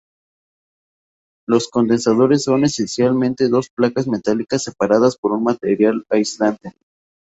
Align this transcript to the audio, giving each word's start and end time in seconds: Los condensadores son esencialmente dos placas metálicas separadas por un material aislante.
Los 1.47 1.67
condensadores 1.69 2.45
son 2.45 2.63
esencialmente 2.63 3.49
dos 3.49 3.69
placas 3.69 4.07
metálicas 4.07 4.63
separadas 4.63 5.15
por 5.15 5.31
un 5.31 5.43
material 5.43 6.05
aislante. 6.09 6.73